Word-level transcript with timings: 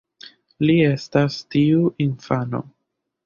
Li 0.69 0.77
estas 0.85 1.37
tiu 1.55 1.83
infano. 2.09 2.63